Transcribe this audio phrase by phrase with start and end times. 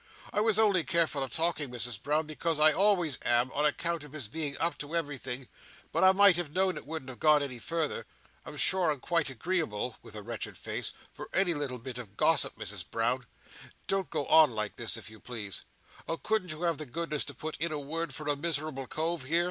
[0.33, 4.13] —I was only careful of talking, Misses Brown, because I always am, on account of
[4.13, 5.47] his being up to everything;
[5.91, 8.07] but I might have known it wouldn't have gone any further.
[8.43, 12.57] I'm sure I'm quite agreeable," with a wretched face, "for any little bit of gossip,
[12.57, 13.27] Misses Brown.
[13.85, 15.65] Don't go on like this, if you please.
[16.07, 19.21] Oh, couldn't you have the goodness to put in a word for a miserable cove,
[19.25, 19.39] here?"